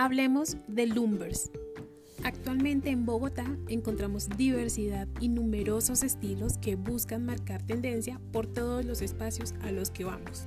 Hablemos 0.00 0.56
de 0.68 0.86
Lumbers. 0.86 1.50
Actualmente 2.22 2.88
en 2.90 3.04
Bogotá 3.04 3.44
encontramos 3.66 4.28
diversidad 4.28 5.08
y 5.18 5.28
numerosos 5.28 6.04
estilos 6.04 6.56
que 6.58 6.76
buscan 6.76 7.26
marcar 7.26 7.62
tendencia 7.62 8.20
por 8.30 8.46
todos 8.46 8.84
los 8.84 9.02
espacios 9.02 9.54
a 9.60 9.72
los 9.72 9.90
que 9.90 10.04
vamos. 10.04 10.46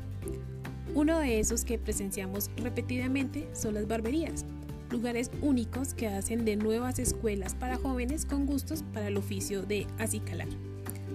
Uno 0.96 1.20
de 1.20 1.42
esos 1.42 1.66
que 1.66 1.78
presenciamos 1.78 2.50
repetidamente 2.56 3.50
son 3.52 3.74
las 3.74 3.90
barberías, 3.90 4.46
lugares 4.90 5.30
únicos 5.42 5.94
que 5.96 6.08
hacen 6.08 6.46
de 6.46 6.56
nuevas 6.56 6.98
escuelas 6.98 7.54
para 7.54 7.76
jóvenes 7.76 8.26
con 8.26 8.46
gustos 8.46 8.86
para 8.94 9.10
el 9.10 9.18
oficio 9.18 9.64
de 9.64 9.86
acicalar. 10.00 10.48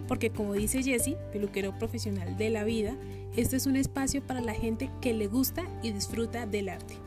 Porque 0.08 0.28
como 0.28 0.52
dice 0.52 0.82
Jesse, 0.82 1.16
peluquero 1.32 1.78
profesional 1.78 2.36
de 2.36 2.50
la 2.50 2.64
vida, 2.64 2.98
este 3.34 3.56
es 3.56 3.64
un 3.64 3.76
espacio 3.76 4.20
para 4.20 4.42
la 4.42 4.52
gente 4.52 4.90
que 5.00 5.14
le 5.14 5.26
gusta 5.26 5.64
y 5.82 5.90
disfruta 5.92 6.44
del 6.44 6.68
arte. 6.68 7.05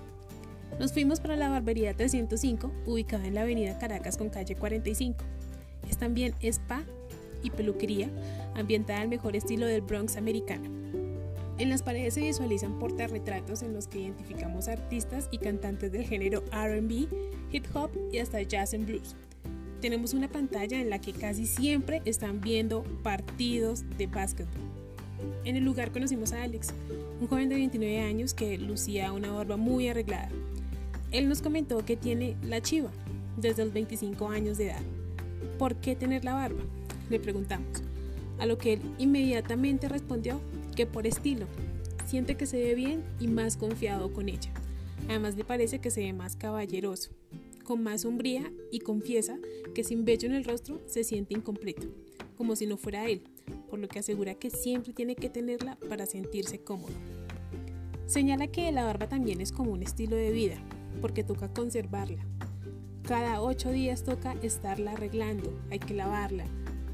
Nos 0.80 0.94
fuimos 0.94 1.20
para 1.20 1.36
la 1.36 1.50
barbería 1.50 1.94
305, 1.94 2.72
ubicada 2.86 3.28
en 3.28 3.36
la 3.36 3.42
avenida 3.42 3.78
Caracas 3.78 4.16
con 4.16 4.30
calle 4.30 4.56
45. 4.56 5.26
Es 5.90 5.98
también 5.98 6.34
spa 6.42 6.86
y 7.44 7.50
peluquería, 7.50 8.10
ambientada 8.56 9.02
al 9.02 9.10
mejor 9.10 9.36
estilo 9.36 9.66
del 9.66 9.82
Bronx 9.82 10.16
americano. 10.16 10.70
En 11.58 11.70
las 11.70 11.84
paredes 11.84 12.14
se 12.14 12.22
visualizan 12.22 12.80
portarretratos 12.80 13.62
en 13.62 13.74
los 13.74 13.88
que 13.88 14.00
identificamos 14.00 14.70
artistas 14.70 15.28
y 15.32 15.40
cantantes 15.40 15.92
del 15.92 16.06
género 16.06 16.46
RB, 16.54 17.10
hip 17.52 17.66
hop 17.74 17.92
y 18.14 18.20
hasta 18.20 18.42
jazz 18.42 18.74
and 18.74 18.86
blues. 18.86 19.18
Tenemos 19.82 20.14
una 20.14 20.30
pantalla 20.30 20.80
en 20.80 20.90
la 20.90 21.02
que 21.02 21.12
casi 21.12 21.46
siempre 21.46 22.02
están 22.06 22.40
viendo 22.40 22.84
partidos 23.04 23.84
de 23.98 24.08
básquetbol. 24.08 24.79
En 25.46 25.56
el 25.56 25.64
lugar 25.64 25.92
conocimos 25.92 26.34
a 26.34 26.44
Alex, 26.44 26.70
un 27.20 27.28
joven 27.28 27.50
de 27.50 27.56
29 27.56 28.00
años 28.02 28.34
que 28.34 28.58
lucía 28.58 29.12
una 29.12 29.32
barba 29.32 29.58
muy 29.58 29.88
arreglada. 29.88 30.30
Él 31.12 31.28
nos 31.28 31.42
comentó 31.42 31.84
que 31.86 31.98
tiene 31.98 32.36
la 32.44 32.62
chiva 32.62 32.92
desde 33.38 33.66
los 33.66 33.74
25 33.74 34.30
años 34.30 34.58
de 34.58 34.68
edad. 34.68 34.82
¿Por 35.58 35.76
qué 35.76 35.96
tener 35.96 36.24
la 36.24 36.34
barba? 36.34 36.62
Le 37.10 37.20
preguntamos. 37.20 37.84
A 38.40 38.46
lo 38.46 38.58
que 38.58 38.74
él 38.74 38.82
inmediatamente 38.98 39.90
respondió 39.90 40.40
que 40.76 40.86
por 40.86 41.08
estilo. 41.08 41.46
Siente 42.06 42.36
que 42.36 42.46
se 42.46 42.58
ve 42.58 42.76
bien 42.76 43.04
y 43.20 43.28
más 43.28 43.58
confiado 43.58 44.14
con 44.14 44.30
ella. 44.30 44.52
Además 45.08 45.36
le 45.36 45.44
parece 45.44 45.80
que 45.80 45.92
se 45.92 46.02
ve 46.02 46.14
más 46.14 46.36
caballeroso, 46.36 47.12
con 47.64 47.84
más 47.84 48.02
sombría 48.02 48.52
y 48.72 48.80
confiesa 48.80 49.38
que 49.74 49.84
sin 49.84 50.06
vello 50.06 50.28
en 50.28 50.36
el 50.36 50.44
rostro 50.44 50.82
se 50.86 51.04
siente 51.04 51.34
incompleto, 51.34 51.88
como 52.38 52.56
si 52.56 52.66
no 52.66 52.78
fuera 52.78 53.10
él, 53.10 53.22
por 53.70 53.80
lo 53.80 53.88
que 53.88 54.00
asegura 54.00 54.36
que 54.36 54.50
siempre 54.50 54.94
tiene 54.94 55.16
que 55.16 55.30
tenerla 55.30 55.78
para 55.88 56.06
sentirse 56.06 56.60
cómodo. 56.60 56.94
Señala 58.08 58.48
que 58.48 58.72
la 58.72 58.86
barba 58.86 59.08
también 59.08 59.40
es 59.40 59.52
como 59.52 59.72
un 59.72 59.84
estilo 59.84 60.16
de 60.16 60.32
vida, 60.32 60.58
porque 61.02 61.24
toca 61.24 61.54
conservarla. 61.54 62.26
Cada 63.04 63.42
ocho 63.42 63.72
días 63.72 64.04
toca 64.04 64.34
estarla 64.42 64.92
arreglando, 64.94 65.58
hay 65.70 65.80
que 65.80 65.94
lavarla, 65.94 66.46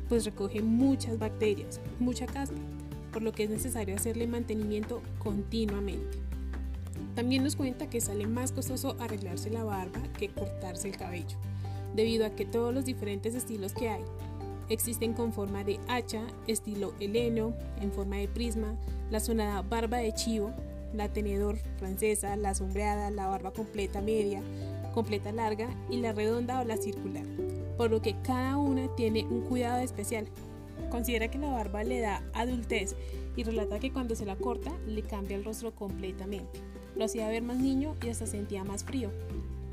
pues 0.10 0.26
recoge 0.26 0.62
muchas 0.62 1.18
bacterias, 1.18 1.82
mucha 2.00 2.26
caspa, 2.26 2.60
por 3.12 3.22
lo 3.22 3.32
que 3.32 3.44
es 3.44 3.50
necesario 3.50 3.96
hacerle 3.96 4.28
mantenimiento 4.28 5.02
continuamente. 5.20 6.20
También 7.16 7.44
nos 7.44 7.56
cuenta 7.56 7.90
que 7.90 8.02
sale 8.02 8.28
más 8.28 8.52
costoso 8.52 8.96
arreglarse 9.00 9.50
la 9.50 9.64
barba 9.64 10.02
que 10.18 10.30
cortarse 10.30 10.90
el 10.90 10.98
cabello, 10.98 11.38
debido 11.96 12.26
a 12.26 12.36
que 12.36 12.46
todos 12.46 12.74
los 12.74 12.86
diferentes 12.86 13.36
estilos 13.36 13.74
que 13.74 13.90
hay 13.90 14.04
existen 14.70 15.14
con 15.14 15.34
forma 15.34 15.64
de 15.64 15.80
hacha, 15.88 16.22
estilo 16.48 16.94
heleno, 17.00 17.54
en 17.82 17.92
forma 17.92 18.18
de 18.18 18.28
prisma, 18.28 18.76
la 19.12 19.20
sonada 19.20 19.62
barba 19.62 19.98
de 19.98 20.14
chivo, 20.14 20.52
la 20.94 21.12
tenedor 21.12 21.58
francesa, 21.78 22.36
la 22.36 22.56
sombreada, 22.56 23.12
la 23.12 23.28
barba 23.28 23.52
completa 23.52 24.02
media, 24.02 24.42
completa 24.94 25.32
larga 25.32 25.68
y 25.90 25.98
la 25.98 26.14
redonda 26.14 26.62
o 26.62 26.64
la 26.64 26.78
circular, 26.78 27.26
por 27.78 27.92
lo 27.92 28.02
que 28.02 28.16
cada 28.22 28.58
una 28.58 28.88
tiene 28.96 29.26
un 29.26 29.42
cuidado 29.42 29.80
especial. 29.80 30.28
Considera 30.90 31.30
que 31.30 31.38
la 31.38 31.52
barba 31.52 31.84
le 31.84 32.00
da 32.00 32.24
adultez 32.34 32.96
y 33.36 33.44
relata 33.44 33.80
que 33.80 33.92
cuando 33.92 34.16
se 34.16 34.26
la 34.26 34.36
corta 34.36 34.72
le 34.88 35.02
cambia 35.04 35.36
el 35.36 35.44
rostro 35.44 35.74
completamente. 35.76 36.62
Lo 36.96 37.06
hacía 37.06 37.28
ver 37.28 37.44
más 37.44 37.58
niño 37.58 37.96
y 38.04 38.10
hasta 38.10 38.26
sentía 38.26 38.64
más 38.64 38.84
frío. 38.84 39.10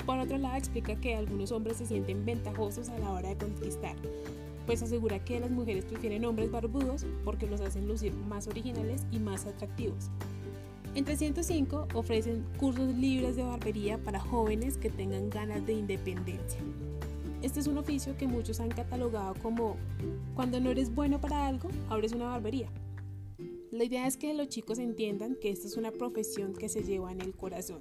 Por 0.05 0.19
otro 0.19 0.37
lado, 0.38 0.56
explica 0.56 0.97
que 0.97 1.15
algunos 1.15 1.53
hombres 1.53 1.77
se 1.77 1.87
sienten 1.87 2.25
ventajosos 2.25 2.88
a 2.88 2.99
la 2.99 3.12
hora 3.12 3.28
de 3.28 3.37
conquistar, 3.37 3.94
pues 4.67 4.83
asegura 4.83 5.25
que 5.25 5.41
las 5.41 5.50
mujeres 5.50 5.84
prefieren 5.84 6.25
hombres 6.25 6.50
barbudos 6.50 7.05
porque 7.25 7.47
los 7.47 7.61
hacen 7.61 7.87
lucir 7.87 8.15
más 8.15 8.47
originales 8.47 9.03
y 9.11 9.19
más 9.19 9.47
atractivos. 9.47 10.11
En 10.95 11.05
305 11.05 11.89
ofrecen 11.95 12.45
cursos 12.59 12.95
libres 12.95 13.37
de 13.37 13.43
barbería 13.43 13.97
para 13.99 14.21
jóvenes 14.21 14.77
que 14.77 14.91
tengan 14.91 15.31
ganas 15.31 15.67
de 15.67 15.73
independencia. 15.73 16.61
Este 17.41 17.61
es 17.61 17.67
un 17.67 17.78
oficio 17.78 18.17
que 18.17 18.28
muchos 18.28 18.61
han 18.61 18.69
catalogado 18.69 19.34
como 19.43 19.77
cuando 20.34 20.61
no 20.61 20.71
eres 20.71 20.94
bueno 20.94 21.21
para 21.21 21.47
algo, 21.47 21.71
abres 21.89 22.12
una 22.12 22.27
barbería. 22.27 22.69
La 23.71 23.84
idea 23.84 24.06
es 24.06 24.19
que 24.19 24.34
los 24.34 24.49
chicos 24.49 24.79
entiendan 24.79 25.34
que 25.34 25.50
esta 25.50 25.67
es 25.67 25.79
una 25.79 25.93
profesión 25.93 26.53
que 26.53 26.69
se 26.69 26.83
lleva 26.83 27.11
en 27.11 27.23
el 27.23 27.34
corazón, 27.34 27.81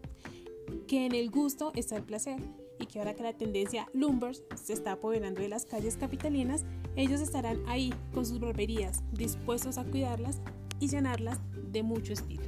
que 0.87 1.05
en 1.05 1.13
el 1.13 1.29
gusto 1.29 1.73
está 1.75 1.97
el 1.97 2.03
placer 2.03 2.39
y 2.81 2.87
que 2.87 2.99
ahora 2.99 3.15
que 3.15 3.23
la 3.23 3.33
tendencia 3.33 3.87
Lumbers 3.93 4.43
se 4.55 4.73
está 4.73 4.93
apoderando 4.93 5.41
de 5.41 5.49
las 5.49 5.65
calles 5.65 5.97
capitalinas, 5.97 6.65
ellos 6.95 7.21
estarán 7.21 7.61
ahí 7.67 7.93
con 8.13 8.25
sus 8.25 8.39
barberías, 8.39 9.03
dispuestos 9.11 9.77
a 9.77 9.85
cuidarlas 9.85 10.41
y 10.79 10.87
llenarlas 10.87 11.39
de 11.71 11.83
mucho 11.83 12.13
estilo. 12.13 12.43